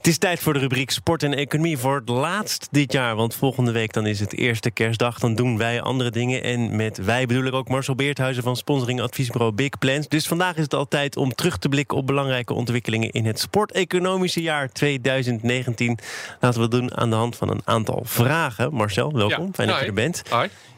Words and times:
Het 0.00 0.08
is 0.08 0.18
tijd 0.18 0.40
voor 0.40 0.52
de 0.52 0.58
rubriek 0.58 0.90
Sport 0.90 1.22
en 1.22 1.34
Economie 1.34 1.78
voor 1.78 1.94
het 1.94 2.08
laatst 2.08 2.68
dit 2.70 2.92
jaar. 2.92 3.16
Want 3.16 3.34
volgende 3.34 3.72
week 3.72 3.92
dan 3.92 4.06
is 4.06 4.20
het 4.20 4.36
eerste 4.36 4.70
kerstdag. 4.70 5.18
Dan 5.18 5.34
doen 5.34 5.58
wij 5.58 5.80
andere 5.80 6.10
dingen. 6.10 6.42
En 6.42 6.76
met 6.76 7.04
wij 7.04 7.26
bedoel 7.26 7.44
ik 7.44 7.54
ook 7.54 7.68
Marcel 7.68 7.94
Beerthuizen 7.94 8.42
van 8.42 8.56
sponsoring 8.56 9.00
adviesbureau 9.00 9.52
Big 9.52 9.78
Plans. 9.78 10.08
Dus 10.08 10.26
vandaag 10.26 10.56
is 10.56 10.62
het 10.62 10.74
al 10.74 10.88
tijd 10.88 11.16
om 11.16 11.34
terug 11.34 11.58
te 11.58 11.68
blikken 11.68 11.96
op 11.96 12.06
belangrijke 12.06 12.52
ontwikkelingen 12.52 13.10
in 13.10 13.26
het 13.26 13.40
sporteconomische 13.40 14.42
jaar 14.42 14.72
2019. 14.72 15.98
Laten 16.40 16.58
we 16.58 16.62
het 16.62 16.70
doen 16.70 16.96
aan 16.96 17.10
de 17.10 17.16
hand 17.16 17.36
van 17.36 17.50
een 17.50 17.62
aantal 17.64 18.02
vragen. 18.04 18.74
Marcel, 18.74 19.12
welkom. 19.12 19.44
Ja. 19.44 19.52
Fijn 19.52 19.68
dat 19.68 19.80
je 19.80 19.86
er 19.86 19.92
bent. 19.92 20.22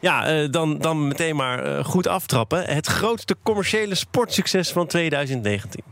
Ja, 0.00 0.26
eh, 0.26 0.50
dan, 0.50 0.78
dan 0.78 1.08
meteen 1.08 1.36
maar 1.36 1.64
eh, 1.64 1.84
goed 1.84 2.06
aftrappen. 2.06 2.64
Het 2.64 2.86
grootste 2.86 3.36
commerciële 3.42 3.94
sportsucces 3.94 4.70
van 4.70 4.86
2019. 4.86 5.82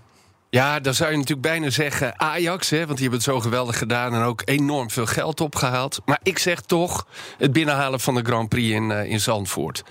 Ja, 0.51 0.81
dan 0.81 0.95
zou 0.95 1.11
je 1.11 1.17
natuurlijk 1.17 1.47
bijna 1.47 1.71
zeggen 1.71 2.21
Ajax, 2.21 2.71
hè, 2.71 2.77
want 2.77 2.99
die 2.99 3.01
hebben 3.01 3.19
het 3.19 3.29
zo 3.29 3.41
geweldig 3.41 3.79
gedaan 3.79 4.15
en 4.15 4.23
ook 4.23 4.43
enorm 4.45 4.91
veel 4.91 5.07
geld 5.07 5.41
opgehaald. 5.41 6.01
Maar 6.05 6.21
ik 6.23 6.39
zeg 6.39 6.61
toch 6.61 7.07
het 7.39 7.53
binnenhalen 7.53 8.01
van 8.01 8.15
de 8.15 8.23
Grand 8.23 8.49
Prix 8.49 8.75
in, 8.75 8.91
eh, 8.91 9.11
in 9.11 9.21
Zandvoort. 9.21 9.85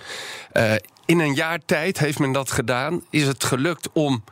Eh, 0.52 0.72
in 1.04 1.20
een 1.20 1.34
jaar 1.34 1.58
tijd 1.64 1.98
heeft 1.98 2.18
men 2.18 2.32
dat 2.32 2.50
gedaan. 2.50 3.04
Is 3.10 3.26
het 3.26 3.44
gelukt 3.44 3.88
om 3.92 4.24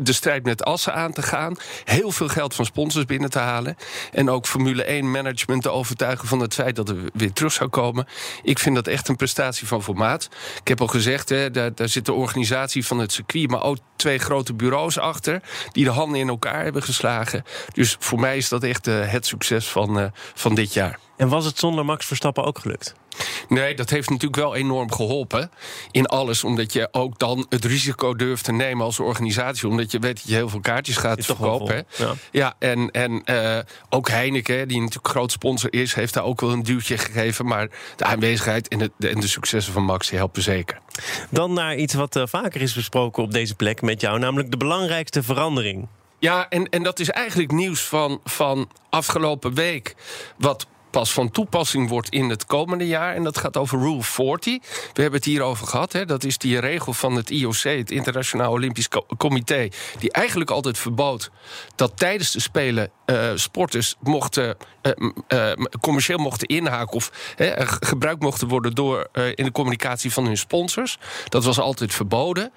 de 0.00 0.12
strijd 0.12 0.44
met 0.44 0.64
Assen 0.64 0.94
aan 0.94 1.12
te 1.12 1.22
gaan. 1.22 1.56
Heel 1.84 2.10
veel 2.10 2.28
geld 2.28 2.54
van 2.54 2.64
sponsors 2.64 3.04
binnen 3.04 3.30
te 3.30 3.38
halen. 3.38 3.76
En 4.12 4.30
ook 4.30 4.46
Formule 4.46 4.84
1 4.84 5.10
management 5.10 5.62
te 5.62 5.70
overtuigen 5.70 6.28
van 6.28 6.40
het 6.40 6.54
feit 6.54 6.76
dat 6.76 6.88
er 6.88 6.96
weer 7.12 7.32
terug 7.32 7.52
zou 7.52 7.70
komen. 7.70 8.06
Ik 8.42 8.58
vind 8.58 8.74
dat 8.74 8.86
echt 8.86 9.08
een 9.08 9.16
prestatie 9.16 9.66
van 9.66 9.82
formaat. 9.82 10.28
Ik 10.60 10.68
heb 10.68 10.80
al 10.80 10.86
gezegd, 10.86 11.28
hè, 11.28 11.50
daar, 11.50 11.74
daar 11.74 11.88
zit 11.88 12.06
de 12.06 12.12
organisatie 12.12 12.86
van 12.86 12.98
het 12.98 13.12
circuit, 13.12 13.50
maar 13.50 13.62
ook 13.62 13.78
twee 13.96 14.18
grote 14.18 14.54
bureaus 14.54 14.98
achter. 14.98 15.42
die 15.72 15.84
de 15.84 15.90
handen 15.90 16.20
in 16.20 16.28
elkaar 16.28 16.62
hebben 16.62 16.82
geslagen. 16.82 17.44
Dus 17.72 17.96
voor 17.98 18.20
mij 18.20 18.36
is 18.36 18.48
dat 18.48 18.62
echt 18.62 18.86
eh, 18.86 19.10
het 19.12 19.26
succes 19.26 19.68
van, 19.68 19.98
eh, 19.98 20.06
van 20.34 20.54
dit 20.54 20.72
jaar. 20.72 20.98
En 21.18 21.28
was 21.28 21.44
het 21.44 21.58
zonder 21.58 21.84
Max 21.84 22.06
Verstappen 22.06 22.44
ook 22.44 22.58
gelukt? 22.58 22.94
Nee, 23.48 23.74
dat 23.74 23.90
heeft 23.90 24.10
natuurlijk 24.10 24.42
wel 24.42 24.54
enorm 24.54 24.92
geholpen 24.92 25.50
in 25.90 26.06
alles. 26.06 26.44
Omdat 26.44 26.72
je 26.72 26.88
ook 26.90 27.18
dan 27.18 27.46
het 27.48 27.64
risico 27.64 28.14
durft 28.14 28.44
te 28.44 28.52
nemen 28.52 28.84
als 28.84 29.00
organisatie. 29.00 29.68
Omdat 29.68 29.90
je 29.90 29.98
weet 29.98 30.16
dat 30.16 30.28
je 30.28 30.34
heel 30.34 30.48
veel 30.48 30.60
kaartjes 30.60 30.96
gaat 30.96 31.18
Is 31.18 31.26
verkopen. 31.26 31.86
Ja. 32.30 32.54
en, 32.58 32.90
en 32.90 33.24
eh, 33.24 33.58
ook 33.88 34.08
Heineken, 34.08 34.68
die 34.68 34.78
natuurlijk 34.80 35.08
groot 35.08 35.32
sponsor 35.32 35.72
is... 35.72 35.94
heeft 35.94 36.14
daar 36.14 36.24
ook 36.24 36.40
wel 36.40 36.50
een 36.50 36.62
duwtje 36.62 36.98
gegeven. 36.98 37.46
Maar 37.46 37.68
de 37.96 38.04
aanwezigheid 38.04 38.68
en 38.68 38.78
de, 38.78 38.90
de- 38.96 39.08
en 39.08 39.20
de 39.20 39.28
successen 39.28 39.72
van 39.72 39.84
Max 39.84 40.10
helpen 40.10 40.42
zeker. 40.42 40.78
Dan 41.30 41.52
naar 41.52 41.76
iets 41.76 41.94
wat 41.94 42.16
eh, 42.16 42.22
vaker 42.26 42.60
is 42.60 42.74
besproken 42.74 43.22
op 43.22 43.32
deze 43.32 43.54
plek 43.54 43.82
met 43.82 44.00
jou, 44.00 44.18
namelijk 44.18 44.50
de 44.50 44.56
belangrijkste 44.56 45.22
verandering. 45.22 45.88
Ja, 46.18 46.48
en, 46.48 46.68
en 46.68 46.82
dat 46.82 46.98
is 46.98 47.10
eigenlijk 47.10 47.52
nieuws 47.52 47.80
van, 47.80 48.20
van 48.24 48.68
afgelopen 48.90 49.54
week. 49.54 49.94
Wat 50.36 50.66
pas 50.98 51.12
van 51.12 51.30
toepassing 51.30 51.88
wordt 51.88 52.08
in 52.08 52.28
het 52.28 52.46
komende 52.46 52.86
jaar. 52.86 53.14
En 53.14 53.24
dat 53.24 53.38
gaat 53.38 53.56
over 53.56 53.78
Rule 53.78 54.02
40. 54.02 54.58
We 54.92 55.02
hebben 55.02 55.20
het 55.20 55.24
hierover 55.24 55.66
gehad. 55.66 55.92
Hè. 55.92 56.04
Dat 56.04 56.24
is 56.24 56.38
die 56.38 56.58
regel 56.58 56.92
van 56.92 57.14
het 57.14 57.30
IOC, 57.30 57.62
het 57.62 57.90
Internationaal 57.90 58.52
Olympisch 58.52 58.88
Co- 58.88 59.06
Comité... 59.16 59.68
die 59.98 60.12
eigenlijk 60.12 60.50
altijd 60.50 60.78
verbood 60.78 61.30
dat 61.76 61.92
tijdens 61.96 62.32
de 62.32 62.40
Spelen... 62.40 62.90
eh, 63.04 63.30
sporters 63.34 63.94
mochten, 64.00 64.56
eh, 64.82 64.92
eh, 65.28 65.52
commercieel 65.80 66.18
mochten 66.18 66.48
inhaken... 66.48 66.94
of 66.94 67.10
gebruikt 67.80 68.22
mochten 68.22 68.48
worden 68.48 68.74
door, 68.74 69.08
in 69.34 69.44
de 69.44 69.52
communicatie 69.52 70.12
van 70.12 70.24
hun 70.24 70.38
sponsors. 70.38 70.98
Dat 71.28 71.44
was 71.44 71.58
altijd 71.58 71.94
verboden. 71.94 72.52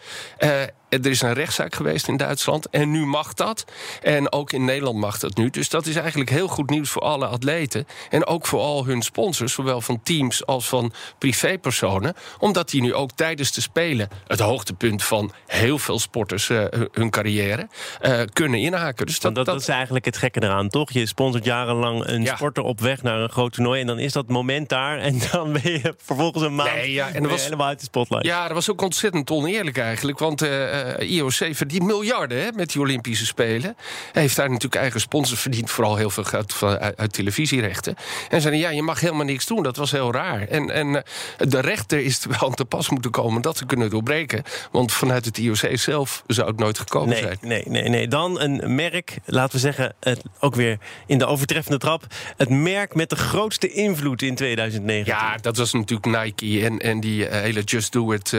Er 0.92 1.06
is 1.06 1.22
een 1.22 1.34
rechtszaak 1.34 1.76
geweest 1.76 2.08
in 2.08 2.18
Duitsland 2.18 2.70
en 2.70 2.92
nu 2.92 3.06
mag 3.06 3.34
dat. 3.34 3.66
En 4.02 4.32
ook 4.32 4.52
in 4.52 4.66
Nederland 4.66 4.98
mag 4.98 5.20
dat 5.20 5.38
nu. 5.38 5.50
Dus 5.50 5.70
dat 5.70 5.86
is 5.86 5.96
eigenlijk 5.96 6.30
heel 6.30 6.48
goed 6.48 6.70
nieuws 6.70 6.90
voor 6.90 7.02
alle 7.02 7.26
atleten. 7.28 7.88
En 8.10 8.26
ook 8.26 8.46
voor 8.48 8.60
al 8.60 8.86
hun 8.86 9.02
sponsors, 9.02 9.54
zowel 9.54 9.82
van 9.82 10.02
teams 10.04 10.46
als 10.46 10.68
van 10.70 10.94
privépersonen. 11.18 12.14
Omdat 12.40 12.70
die 12.70 12.82
nu 12.82 12.94
ook 12.94 13.12
tijdens 13.12 13.52
de 13.52 13.62
Spelen, 13.62 14.10
het 14.28 14.40
hoogtepunt 14.40 15.04
van 15.04 15.32
heel 15.48 15.78
veel 15.78 16.00
sporters 16.00 16.50
eh, 16.50 16.64
hun 16.92 17.10
carrière, 17.10 17.68
eh, 18.02 18.20
kunnen 18.34 18.60
inhaken. 18.60 19.06
Dus 19.06 19.20
dat, 19.20 19.36
dat, 19.36 19.46
dat 19.46 19.62
is 19.62 19.68
eigenlijk 19.68 20.06
het 20.06 20.18
gekke 20.18 20.44
eraan, 20.44 20.70
toch? 20.70 20.92
Je 20.92 21.06
sponsort 21.06 21.46
jarenlang 21.46 22.08
een 22.08 22.24
Ja. 22.24 22.36
sporter 22.36 22.64
op 22.64 22.80
weg 22.80 23.02
naar 23.02 23.20
een 23.20 23.30
groot 23.30 23.54
toernooi... 23.54 23.82
en 23.82 23.88
dan 23.88 24.00
is 24.00 24.14
dat 24.14 24.28
moment 24.28 24.70
daar 24.70 24.98
en 25.00 25.22
dan 25.32 25.52
ben 25.54 25.72
je 25.72 25.94
vervolgens 25.98 26.44
een 26.44 26.56
maand 26.56 26.74
Nee, 26.74 26.92
ja, 26.92 27.10
en 27.14 27.28
was- 27.30 27.44
helemaal 27.44 27.68
uit 27.68 27.80
de 27.80 27.86
spotlight. 27.86 28.26
Ja, 28.26 28.44
dat 28.44 28.54
was 28.54 28.70
ook 28.72 28.82
ontzettend 28.82 29.30
oneerlijk 29.32 29.78
eigenlijk. 29.78 30.20
Want 30.20 30.42
eh, 30.42 30.80
eh, 30.82 31.12
IOC 31.12 31.56
verdient 31.56 31.84
miljarden 31.84 32.42
hè, 32.42 32.52
met 32.56 32.72
die 32.72 32.82
Olympische 32.82 33.26
Spelen. 33.26 33.76
Hij 34.12 34.22
heeft 34.22 34.36
daar 34.36 34.48
natuurlijk 34.48 34.82
eigen 34.82 35.00
sponsors 35.02 35.40
verdiend. 35.40 35.72
Vooral 35.72 35.96
heel 35.96 36.10
veel 36.10 36.24
geld 36.24 36.54
van, 36.54 36.78
uit, 36.78 36.98
uit 36.98 37.14
televisierechten. 37.14 37.96
En 38.30 38.42
zeiden, 38.42 38.62
ja, 38.62 38.70
je 38.70 38.82
mag 38.82 39.00
helemaal 39.00 39.26
niks 39.26 39.46
doen. 39.46 39.64
Dat 39.64 39.76
was 39.76 39.92
heel 39.92 40.12
raar. 40.12 40.48
En, 40.48 40.70
en 40.72 40.96
eh, 40.96 41.02
de 41.38 41.60
rechter 41.60 42.00
is 42.00 42.26
wel 42.26 42.50
aan 42.50 42.54
te 42.54 42.66
pas 42.66 42.90
moeten 42.90 43.12
komen 43.12 43.42
dat 43.42 43.58
te 43.58 43.66
kunnen 43.66 43.90
doorbreken. 43.90 44.44
Want 44.72 44.92
vanuit 44.92 45.26
het 45.26 45.38
IOC 45.38 45.70
zelf 45.74 46.24
zou 46.28 46.48
het 46.48 46.60
nooit 46.60 46.80
gekomen 46.80 47.10
Nee, 47.10 47.22
zijn. 47.22 47.38
nee, 47.42 47.64
nee, 47.68 47.90
nee. 47.90 48.08
Dan 48.08 48.40
een 48.40 48.76
merk, 48.76 49.18
laten 49.26 49.54
we 49.56 49.60
zeggen, 49.60 49.94
het, 50.00 50.22
ook 50.40 50.56
weer 50.56 50.78
in 51.06 51.18
de 51.18 51.26
overtreffende 51.26 51.78
trap. 51.78 52.06
Het 52.38 52.50
merk 52.50 52.96
met 52.96 53.10
de 53.10 53.16
grootste 53.16 53.72
invloed 53.72 54.22
in 54.22 54.36
2019. 54.36 55.14
Ja, 55.14 55.38
dat 55.38 55.58
was 55.58 55.74
natuurlijk 55.74 56.24
Nike 56.24 56.66
en, 56.66 56.80
en 56.80 57.00
die 57.00 57.28
eh, 57.28 57.42
hele 57.42 57.62
Just 57.62 57.92
Do 57.92 58.12
It 58.12 58.36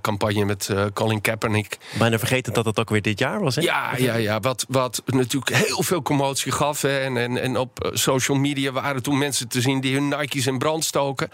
campagne 0.00 0.44
met 0.44 0.70
Colin 0.94 1.20
Kaepernick. 1.20 1.67
Bijna 1.98 2.18
vergeten 2.18 2.52
dat 2.52 2.64
dat 2.64 2.78
ook 2.78 2.90
weer 2.90 3.02
dit 3.02 3.18
jaar 3.18 3.40
was, 3.40 3.54
hè? 3.54 3.62
Ja, 3.62 3.96
ja, 3.96 4.14
ja. 4.14 4.40
Wat, 4.40 4.66
wat 4.68 5.02
natuurlijk 5.06 5.56
heel 5.66 5.82
veel 5.82 6.02
commotie 6.02 6.52
gaf. 6.52 6.82
Hè. 6.82 6.98
En, 6.98 7.16
en, 7.16 7.42
en 7.42 7.56
op 7.56 7.84
eh, 7.84 7.90
social 7.94 8.38
media 8.38 8.72
waren 8.72 9.02
toen 9.02 9.18
mensen 9.18 9.48
te 9.48 9.60
zien 9.60 9.80
die 9.80 9.94
hun 9.94 10.08
Nike's 10.08 10.46
in 10.46 10.58
brand 10.58 10.84
stoken. 10.84 11.28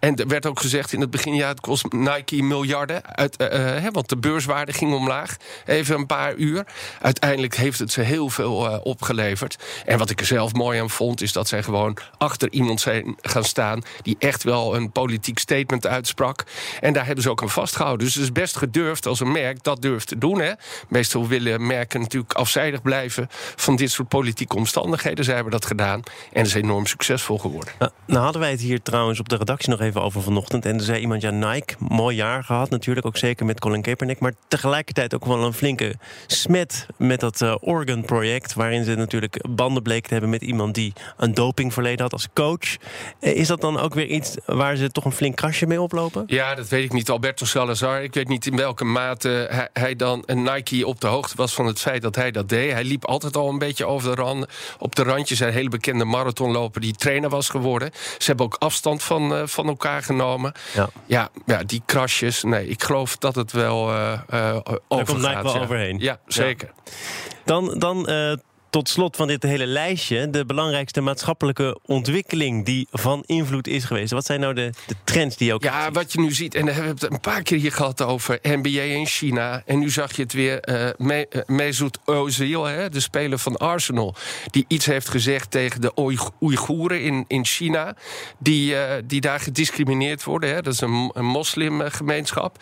En 0.00 0.16
er 0.16 0.26
werd 0.26 0.46
ook 0.46 0.60
gezegd 0.60 0.92
in 0.92 1.00
het 1.00 1.10
begin, 1.10 1.34
ja, 1.34 1.48
het 1.48 1.60
kost 1.60 1.92
Nike 1.92 2.42
miljarden. 2.42 3.16
Uit, 3.16 3.36
eh, 3.36 3.76
eh, 3.76 3.82
hè, 3.82 3.90
want 3.90 4.08
de 4.08 4.16
beurswaarde 4.16 4.72
ging 4.72 4.94
omlaag. 4.94 5.36
Even 5.66 5.96
een 5.96 6.06
paar 6.06 6.34
uur. 6.34 6.66
Uiteindelijk 7.00 7.56
heeft 7.56 7.78
het 7.78 7.92
ze 7.92 8.00
heel 8.00 8.28
veel 8.28 8.80
opgeleverd. 8.82 9.56
En 9.84 9.98
wat 9.98 10.10
ik 10.10 10.20
er 10.20 10.26
zelf 10.26 10.52
mooi 10.52 10.80
aan 10.80 10.90
vond, 10.90 11.20
is 11.20 11.32
dat 11.32 11.48
zij 11.48 11.62
gewoon 11.62 11.96
achter 12.18 12.52
iemand 12.52 12.80
zijn 12.80 13.16
gaan 13.20 13.44
staan. 13.44 13.82
die 14.02 14.16
echt 14.18 14.42
wel 14.42 14.76
een 14.76 14.92
politiek 14.92 15.38
statement 15.38 15.86
uitsprak. 15.86 16.44
En 16.80 16.92
daar 16.92 17.06
hebben 17.06 17.22
ze 17.22 17.30
ook 17.30 17.42
aan 17.42 17.50
vastgehouden. 17.50 18.06
Dus 18.06 18.14
het 18.14 18.24
is 18.24 18.32
best 18.32 18.56
gedurfd 18.56 19.06
als 19.06 19.20
een 19.20 19.32
merk 19.32 19.62
dat 19.62 19.77
durft 19.78 20.08
te 20.08 20.18
doen. 20.18 20.40
Hè. 20.40 20.52
Meestal 20.88 21.28
willen 21.28 21.66
merken 21.66 22.00
natuurlijk 22.00 22.32
afzijdig 22.32 22.82
blijven 22.82 23.26
van 23.56 23.76
dit 23.76 23.90
soort 23.90 24.08
politieke 24.08 24.56
omstandigheden. 24.56 25.24
Zij 25.24 25.34
hebben 25.34 25.52
dat 25.52 25.66
gedaan 25.66 26.02
en 26.32 26.44
is 26.44 26.54
enorm 26.54 26.86
succesvol 26.86 27.38
geworden. 27.38 27.72
Nou, 27.78 27.90
nou 28.06 28.22
hadden 28.22 28.40
wij 28.40 28.50
het 28.50 28.60
hier 28.60 28.82
trouwens 28.82 29.20
op 29.20 29.28
de 29.28 29.36
redactie 29.36 29.70
nog 29.70 29.80
even 29.80 30.02
over 30.02 30.22
vanochtend. 30.22 30.66
En 30.66 30.74
er 30.74 30.82
zei 30.82 31.00
iemand, 31.00 31.22
ja, 31.22 31.30
Nike, 31.30 31.74
mooi 31.78 32.16
jaar 32.16 32.44
gehad 32.44 32.70
natuurlijk. 32.70 33.06
Ook 33.06 33.16
zeker 33.16 33.46
met 33.46 33.60
Colin 33.60 33.82
Kaepernick. 33.82 34.20
Maar 34.20 34.32
tegelijkertijd 34.48 35.14
ook 35.14 35.24
wel 35.24 35.44
een 35.44 35.52
flinke 35.52 35.94
smet 36.26 36.86
met 36.96 37.20
dat 37.20 37.40
eh, 37.40 37.54
Oregon-project. 37.60 38.54
Waarin 38.54 38.84
ze 38.84 38.94
natuurlijk 38.94 39.44
banden 39.48 39.82
bleken 39.82 40.06
te 40.06 40.12
hebben 40.12 40.30
met 40.30 40.42
iemand 40.42 40.74
die 40.74 40.92
een 41.16 41.34
dopingverleden 41.34 42.00
had 42.02 42.12
als 42.12 42.28
coach. 42.34 42.76
Eh, 43.20 43.36
Is 43.36 43.46
dat 43.46 43.60
dan 43.60 43.78
ook 43.78 43.94
weer 43.94 44.06
iets 44.06 44.36
waar 44.46 44.76
ze 44.76 44.90
toch 44.90 45.04
een 45.04 45.12
flink 45.12 45.36
krasje 45.36 45.66
mee 45.66 45.80
oplopen? 45.80 46.24
Ja, 46.26 46.54
dat 46.54 46.68
weet 46.68 46.84
ik 46.84 46.92
niet. 46.92 47.10
Alberto 47.10 47.44
Salazar. 47.44 48.02
Ik 48.02 48.14
weet 48.14 48.28
niet 48.28 48.46
in 48.46 48.56
welke 48.56 48.84
mate 48.84 49.46
hij, 49.50 49.67
hij 49.72 49.96
dan 49.96 50.22
een 50.26 50.42
Nike 50.42 50.86
op 50.86 51.00
de 51.00 51.06
hoogte 51.06 51.36
was 51.36 51.54
van 51.54 51.66
het 51.66 51.80
feit 51.80 52.02
dat 52.02 52.14
hij 52.14 52.30
dat 52.30 52.48
deed. 52.48 52.72
Hij 52.72 52.84
liep 52.84 53.04
altijd 53.04 53.36
al 53.36 53.48
een 53.48 53.58
beetje 53.58 53.86
over 53.86 54.16
de 54.16 54.22
rand. 54.22 54.46
Op 54.78 54.94
de 54.94 55.02
randjes. 55.02 55.40
Een 55.40 55.52
hele 55.52 55.68
bekende 55.68 56.04
marathonloper 56.04 56.80
die 56.80 56.94
trainer 56.94 57.30
was 57.30 57.48
geworden. 57.48 57.90
Ze 58.18 58.26
hebben 58.26 58.46
ook 58.46 58.56
afstand 58.58 59.02
van, 59.02 59.34
eh, 59.34 59.42
van 59.46 59.66
elkaar 59.66 60.02
genomen. 60.02 60.52
Ja. 60.74 60.88
Ja, 61.06 61.28
ja, 61.46 61.62
die 61.64 61.82
krasjes. 61.86 62.42
Nee, 62.42 62.68
ik 62.68 62.82
geloof 62.82 63.16
dat 63.16 63.34
het 63.34 63.52
wel 63.52 63.90
eh 63.90 64.12
eh 64.28 64.56
overgaat. 64.88 65.06
komt 65.06 65.20
Nike 65.20 65.42
wel 65.42 65.54
ja. 65.54 65.60
overheen. 65.60 65.98
Ja, 65.98 66.18
zeker. 66.26 66.70
Dan, 67.44 67.78
dan 67.78 68.06
eh, 68.06 68.32
tot 68.70 68.88
slot 68.88 69.16
van 69.16 69.26
dit 69.26 69.42
hele 69.42 69.66
lijstje 69.66 70.30
de 70.30 70.44
belangrijkste 70.44 71.00
maatschappelijke 71.00 71.78
ontwikkeling 71.86 72.64
die 72.64 72.86
van 72.90 73.22
invloed 73.26 73.66
is 73.66 73.84
geweest. 73.84 74.12
Wat 74.12 74.26
zijn 74.26 74.40
nou 74.40 74.54
de, 74.54 74.72
de 74.86 74.94
trends 75.04 75.36
die 75.36 75.54
ook. 75.54 75.62
Ja, 75.62 75.90
wat 75.90 76.12
je 76.12 76.20
nu 76.20 76.32
ziet, 76.32 76.54
en 76.54 76.64
we 76.64 76.70
hebben 76.70 76.94
het 76.94 77.10
een 77.10 77.20
paar 77.20 77.42
keer 77.42 77.58
hier 77.58 77.72
gehad 77.72 78.02
over 78.02 78.38
NBA 78.42 78.80
in 78.80 79.06
China. 79.06 79.62
En 79.66 79.78
nu 79.78 79.90
zag 79.90 80.16
je 80.16 80.22
het 80.22 80.32
weer, 80.32 80.68
uh, 80.68 80.88
Me, 80.96 81.26
uh, 81.30 81.42
Mesut 81.46 81.98
Özil, 81.98 82.62
hè, 82.62 82.88
de 82.88 83.00
speler 83.00 83.38
van 83.38 83.56
Arsenal, 83.56 84.14
die 84.50 84.64
iets 84.68 84.86
heeft 84.86 85.08
gezegd 85.08 85.50
tegen 85.50 85.80
de 85.80 85.92
Oeigoeren 86.40 87.02
in, 87.02 87.24
in 87.26 87.44
China, 87.44 87.96
die, 88.38 88.72
uh, 88.72 88.80
die 89.04 89.20
daar 89.20 89.40
gediscrimineerd 89.40 90.24
worden. 90.24 90.54
Hè. 90.54 90.62
Dat 90.62 90.72
is 90.72 90.80
een, 90.80 91.10
een 91.14 91.26
moslimgemeenschap. 91.26 92.58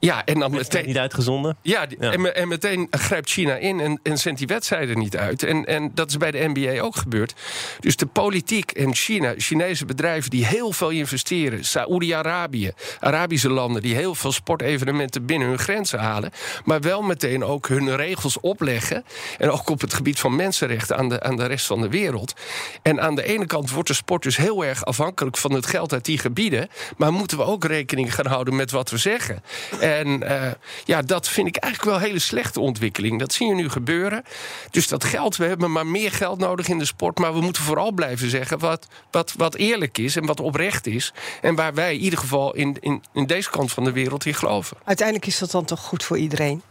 Ja, 0.00 0.24
en 0.24 0.38
dan 0.38 0.50
meteen. 0.50 0.86
Niet 0.86 0.98
uitgezonden? 0.98 1.56
Ja, 1.62 1.86
ja. 1.98 2.12
En, 2.12 2.34
en, 2.34 2.48
meteen 2.48 2.86
grijpt 2.90 3.30
China 3.30 3.54
in 3.54 3.80
en, 3.80 4.00
en 4.02 4.18
zendt 4.18 4.38
die 4.38 4.46
wedstrijden 4.48 4.98
niet 4.98 5.16
uit. 5.16 5.37
En, 5.42 5.64
en 5.64 5.90
dat 5.94 6.08
is 6.08 6.16
bij 6.16 6.30
de 6.30 6.50
NBA 6.54 6.80
ook 6.80 6.96
gebeurd. 6.96 7.34
Dus 7.80 7.96
de 7.96 8.06
politiek 8.06 8.70
en 8.70 8.94
China, 8.94 9.34
Chinese 9.36 9.84
bedrijven 9.84 10.30
die 10.30 10.46
heel 10.46 10.72
veel 10.72 10.90
investeren, 10.90 11.64
Saoedi-Arabië, 11.64 12.72
Arabische 13.00 13.50
landen 13.50 13.82
die 13.82 13.94
heel 13.94 14.14
veel 14.14 14.32
sportevenementen 14.32 15.26
binnen 15.26 15.48
hun 15.48 15.58
grenzen 15.58 15.98
halen, 15.98 16.32
maar 16.64 16.80
wel 16.80 17.02
meteen 17.02 17.44
ook 17.44 17.68
hun 17.68 17.96
regels 17.96 18.40
opleggen. 18.40 19.04
En 19.38 19.50
ook 19.50 19.68
op 19.68 19.80
het 19.80 19.94
gebied 19.94 20.20
van 20.20 20.36
mensenrechten 20.36 20.96
aan 20.96 21.08
de, 21.08 21.22
aan 21.22 21.36
de 21.36 21.46
rest 21.46 21.66
van 21.66 21.80
de 21.80 21.88
wereld. 21.88 22.34
En 22.82 23.00
aan 23.00 23.14
de 23.14 23.22
ene 23.22 23.46
kant 23.46 23.70
wordt 23.70 23.88
de 23.88 23.94
sport 23.94 24.22
dus 24.22 24.36
heel 24.36 24.64
erg 24.64 24.84
afhankelijk 24.84 25.36
van 25.36 25.52
het 25.52 25.66
geld 25.66 25.92
uit 25.92 26.04
die 26.04 26.18
gebieden. 26.18 26.68
Maar 26.96 27.12
moeten 27.12 27.36
we 27.36 27.44
ook 27.44 27.64
rekening 27.64 28.14
gaan 28.14 28.26
houden 28.26 28.56
met 28.56 28.70
wat 28.70 28.90
we 28.90 28.96
zeggen. 28.96 29.42
En 29.80 30.22
uh, 30.22 30.50
ja, 30.84 31.02
dat 31.02 31.28
vind 31.28 31.48
ik 31.48 31.56
eigenlijk 31.56 31.92
wel 31.92 32.00
een 32.02 32.06
hele 32.08 32.18
slechte 32.18 32.60
ontwikkeling. 32.60 33.18
Dat 33.18 33.32
zie 33.32 33.46
je 33.46 33.54
nu 33.54 33.68
gebeuren. 33.68 34.22
Dus 34.70 34.88
dat 34.88 35.04
geld, 35.04 35.27
we 35.36 35.44
hebben 35.44 35.72
maar 35.72 35.86
meer 35.86 36.12
geld 36.12 36.38
nodig 36.38 36.68
in 36.68 36.78
de 36.78 36.84
sport. 36.84 37.18
Maar 37.18 37.34
we 37.34 37.40
moeten 37.40 37.62
vooral 37.62 37.92
blijven 37.92 38.30
zeggen 38.30 38.58
wat, 38.58 38.86
wat, 39.10 39.34
wat 39.36 39.54
eerlijk 39.54 39.98
is 39.98 40.16
en 40.16 40.26
wat 40.26 40.40
oprecht 40.40 40.86
is. 40.86 41.12
En 41.40 41.54
waar 41.54 41.74
wij 41.74 41.94
in 41.94 42.00
ieder 42.00 42.18
geval 42.18 42.54
in, 42.54 42.76
in, 42.80 43.02
in 43.12 43.26
deze 43.26 43.50
kant 43.50 43.72
van 43.72 43.84
de 43.84 43.92
wereld 43.92 44.26
in 44.26 44.34
geloven. 44.34 44.76
Uiteindelijk 44.84 45.26
is 45.26 45.38
dat 45.38 45.50
dan 45.50 45.64
toch 45.64 45.80
goed 45.80 46.04
voor 46.04 46.18
iedereen? 46.18 46.62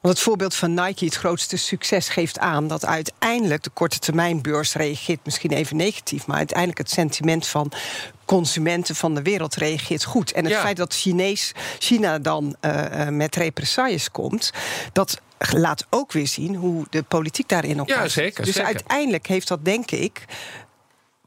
Want 0.00 0.18
het 0.18 0.26
voorbeeld 0.26 0.54
van 0.54 0.74
Nike, 0.74 1.04
het 1.04 1.14
grootste 1.14 1.56
succes, 1.56 2.08
geeft 2.08 2.38
aan 2.38 2.68
dat 2.68 2.84
uiteindelijk 2.84 3.62
de 3.62 3.70
korte 3.70 3.98
termijnbeurs 3.98 4.74
reageert 4.74 5.20
misschien 5.24 5.50
even 5.50 5.76
negatief, 5.76 6.26
maar 6.26 6.36
uiteindelijk 6.36 6.78
het 6.78 6.90
sentiment 6.90 7.46
van 7.46 7.72
consumenten 8.24 8.94
van 8.94 9.14
de 9.14 9.22
wereld 9.22 9.54
reageert 9.54 10.04
goed. 10.04 10.32
En 10.32 10.44
het 10.44 10.52
ja. 10.52 10.60
feit 10.60 10.76
dat 10.76 10.94
Chinees, 10.94 11.52
China 11.78 12.18
dan 12.18 12.56
uh, 12.60 13.08
met 13.08 13.36
represailles 13.36 14.10
komt, 14.10 14.50
dat 14.92 15.20
laat 15.38 15.86
ook 15.90 16.12
weer 16.12 16.26
zien 16.26 16.54
hoe 16.54 16.86
de 16.90 17.02
politiek 17.02 17.48
daarin 17.48 17.80
op 17.80 17.88
ja, 17.88 18.08
zeker, 18.08 18.44
Dus 18.44 18.54
zeker. 18.54 18.68
uiteindelijk 18.68 19.26
heeft 19.26 19.48
dat, 19.48 19.64
denk 19.64 19.90
ik, 19.90 20.24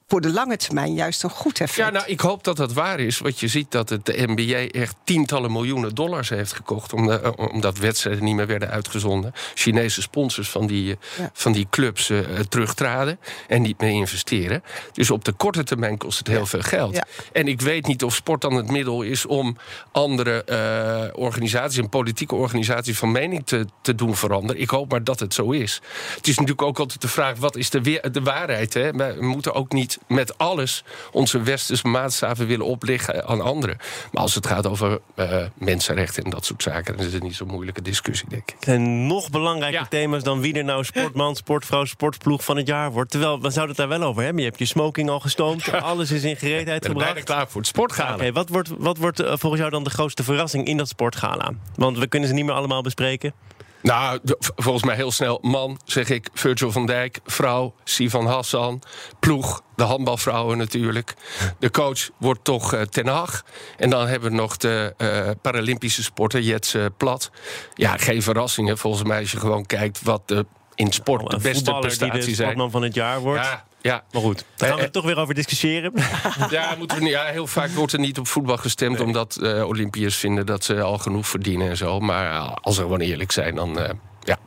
voor 0.10 0.22
de 0.22 0.32
lange 0.32 0.58
termijn 0.58 0.94
juist 0.94 1.24
een 1.24 1.30
goed 1.30 1.60
effect. 1.60 1.88
Ja, 1.88 1.90
nou, 1.90 2.06
ik 2.08 2.20
hoop 2.20 2.44
dat 2.44 2.58
dat 2.58 2.74
waar 2.74 3.00
is. 3.00 3.18
Want 3.20 3.40
je 3.40 3.48
ziet 3.48 3.72
dat 3.72 3.90
het 3.90 4.06
de 4.06 4.24
NBA 4.28 4.80
echt 4.80 4.96
tientallen 5.04 5.52
miljoenen 5.52 5.96
dollars 5.96 6.30
heeft 6.30 6.54
gekocht... 6.54 6.94
omdat, 6.94 7.36
omdat 7.36 7.78
wedstrijden 7.78 8.24
niet 8.24 8.36
meer 8.36 8.48
werden 8.48 8.70
uitgezonden. 8.70 9.34
Chinese 9.54 10.02
sponsors 10.02 10.50
van 10.50 10.68
die, 10.68 10.98
ja. 11.18 11.30
van 11.34 11.52
die 11.52 11.68
clubs 11.70 12.10
uh, 12.10 12.20
terugtraden 12.50 13.20
en 13.48 13.62
niet 13.62 13.80
meer 13.80 13.92
investeren. 13.92 14.64
Dus 14.94 15.12
op 15.12 15.26
de 15.26 15.32
korte 15.32 15.64
termijn 15.64 15.98
kost 15.98 16.18
het 16.18 16.28
heel 16.28 16.40
ja. 16.40 16.46
veel 16.46 16.62
geld. 16.62 16.96
Ja. 16.96 17.06
En 17.32 17.48
ik 17.48 17.62
weet 17.62 17.88
niet 17.88 18.04
of 18.04 18.16
sport 18.16 18.42
dan 18.42 18.54
het 18.54 18.72
middel 18.72 19.02
is... 19.02 19.26
om 19.26 19.58
andere 19.92 20.46
uh, 20.50 21.22
organisaties, 21.22 21.78
en 21.78 21.90
politieke 21.90 22.36
organisaties... 22.36 22.98
van 22.98 23.12
mening 23.12 23.46
te, 23.46 23.66
te 23.82 23.96
doen 23.96 24.16
veranderen. 24.16 24.62
Ik 24.62 24.70
hoop 24.70 24.92
maar 24.92 25.04
dat 25.04 25.20
het 25.20 25.34
zo 25.34 25.52
is. 25.52 25.82
Het 26.16 26.28
is 26.28 26.36
natuurlijk 26.36 26.68
ook 26.68 26.80
altijd 26.80 27.02
de 27.02 27.08
vraag... 27.08 27.38
wat 27.38 27.56
is 27.56 27.70
de, 27.70 27.82
weer, 27.82 28.12
de 28.12 28.22
waarheid? 28.22 28.74
Hè? 28.74 28.92
We 28.92 29.18
moeten 29.20 29.54
ook 29.54 29.72
niet 29.72 29.99
met 30.08 30.38
alles 30.38 30.84
onze 31.12 31.42
westerse 31.42 31.88
maatstaven 31.88 32.48
willen 32.48 32.66
opleggen 32.66 33.28
aan 33.28 33.42
anderen. 33.42 33.78
Maar 34.12 34.22
als 34.22 34.36
het 34.36 34.48
gaat 34.48 34.68
over 34.68 35.00
uh, 35.16 35.44
mensenrechten 35.54 36.24
en 36.24 36.30
dat 36.30 36.46
soort 36.46 36.64
zaken, 36.64 36.98
dan 36.98 37.06
is 37.06 37.14
het 37.14 37.24
niet 37.24 37.36
zo'n 37.36 37.48
moeilijke 37.48 37.82
discussie, 37.82 38.30
denk 38.30 38.52
ik. 38.52 38.68
En 38.68 39.08
nog 39.08 39.30
belangrijker 39.30 39.80
ja. 39.80 39.88
thema's 39.88 40.24
dan 40.24 40.42
wie 40.42 40.54
er 40.54 40.64
nou 40.64 40.84
sportman, 40.84 41.36
sportvrouw, 41.36 41.86
sportploeg 41.86 42.44
van 42.44 42.58
het 42.58 42.68
jaar 42.68 42.92
wordt. 42.92 43.12
Terwijl, 43.12 43.42
we 43.42 43.50
zouden 43.50 43.76
het 43.76 43.90
daar 43.90 44.00
wel 44.00 44.08
over 44.08 44.24
hebben. 44.24 44.42
Je 44.42 44.48
hebt 44.48 44.60
je 44.60 44.66
smoking 44.66 45.10
al 45.10 45.20
gestoomd, 45.20 45.72
alles 45.72 46.12
is 46.12 46.24
in 46.24 46.36
gereedheid 46.36 46.82
ben 46.82 46.92
gebracht. 46.92 47.14
Ben 47.14 47.24
klaar 47.24 47.50
voor 47.50 47.62
het 47.62 47.70
sportgala. 47.70 48.14
Okay, 48.14 48.32
wat 48.32 48.50
wordt, 48.50 48.70
wat 48.78 48.98
wordt 48.98 49.22
uh, 49.22 49.28
volgens 49.28 49.62
jou 49.62 49.70
dan 49.72 49.84
de 49.84 49.90
grootste 49.90 50.24
verrassing 50.24 50.68
in 50.68 50.78
dat 50.78 50.88
sportgala? 50.88 51.52
Want 51.76 51.98
we 51.98 52.08
kunnen 52.08 52.30
ze 52.30 52.36
niet 52.36 52.46
meer 52.46 52.54
allemaal 52.54 52.82
bespreken. 52.82 53.34
Nou, 53.82 54.20
volgens 54.56 54.84
mij 54.84 54.96
heel 54.96 55.12
snel. 55.12 55.40
Man, 55.42 55.80
zeg 55.86 56.10
ik, 56.10 56.30
Virgil 56.34 56.72
van 56.72 56.86
Dijk. 56.86 57.20
Vrouw, 57.26 57.74
Sivan 57.84 58.26
Hassan. 58.26 58.82
Ploeg, 59.20 59.62
de 59.76 59.84
handbalvrouwen 59.84 60.58
natuurlijk. 60.58 61.14
De 61.60 61.72
coach 61.72 62.10
wordt 62.18 62.44
toch 62.44 62.74
uh, 62.74 62.82
Ten 62.82 63.08
Hag. 63.08 63.44
En 63.78 63.90
dan 63.90 64.08
hebben 64.08 64.30
we 64.30 64.36
nog 64.36 64.58
de 64.58 64.94
uh, 64.98 65.30
Paralympische 65.42 66.04
sporter, 66.04 66.42
Jets 66.42 66.76
Plat. 66.98 67.32
Ja, 67.74 67.98
geen 67.98 68.22
verrassingen. 68.22 68.78
Volgens 68.78 69.04
mij 69.04 69.20
als 69.20 69.32
je 69.32 69.40
gewoon 69.40 69.66
kijkt 69.66 70.02
wat 70.02 70.28
de, 70.28 70.46
in 70.80 70.92
sport 70.92 71.22
Nou, 71.22 71.36
de 71.36 71.50
beste 71.50 71.74
prestaties 71.74 71.98
die 71.98 72.12
de 72.12 72.22
zijn. 72.22 72.36
sportman 72.36 72.72
van 72.72 72.82
het 72.82 72.94
jaar 72.94 73.20
wordt. 73.20 73.46
Ja, 73.46 73.66
ja. 73.82 74.04
Maar 74.12 74.22
goed, 74.22 74.46
daar 74.56 74.70
gaan 74.70 74.78
we 74.78 74.84
er 74.84 74.92
toch 74.92 75.06
weer 75.06 75.18
over 75.18 75.34
discussiëren. 75.34 75.94
Ja, 76.50 76.76
moeten 76.78 76.98
we 76.98 77.04
niet, 77.04 77.12
ja, 77.12 77.26
heel 77.26 77.48
vaak 77.48 77.70
wordt 77.70 77.94
er 77.94 78.00
niet 78.00 78.20
op 78.20 78.28
voetbal 78.28 78.58
gestemd... 78.58 78.98
Nee. 78.98 79.06
omdat 79.06 79.38
uh, 79.42 79.68
Olympiërs 79.68 80.16
vinden 80.16 80.46
dat 80.46 80.64
ze 80.64 80.82
al 80.82 80.98
genoeg 80.98 81.28
verdienen 81.28 81.70
en 81.70 81.78
zo. 81.78 82.00
Maar 82.00 82.32
uh, 82.32 82.56
als 82.62 82.76
we 82.78 82.82
gewoon 82.82 83.00
eerlijk 83.00 83.32
zijn, 83.32 83.56
dan 83.56 83.80
uh, 83.80 83.90
ja. 84.24 84.38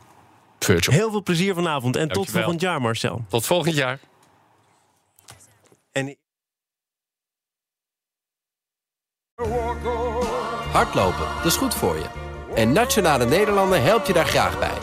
Heel 0.59 1.11
veel 1.11 1.23
plezier 1.23 1.53
vanavond 1.53 1.95
en 1.95 2.07
Dankjewel. 2.07 2.23
tot 2.23 2.33
volgend 2.33 2.61
jaar, 2.61 2.81
Marcel. 2.81 3.25
Tot 3.29 3.45
volgend 3.45 3.75
jaar. 3.75 3.99
En... 5.91 6.17
Hardlopen, 10.71 11.27
dat 11.35 11.45
is 11.45 11.55
goed 11.55 11.75
voor 11.75 11.95
je. 11.95 12.05
En 12.55 12.71
Nationale 12.71 13.25
Nederlanden 13.25 13.83
helpt 13.83 14.07
je 14.07 14.13
daar 14.13 14.25
graag 14.27 14.59
bij. 14.59 14.82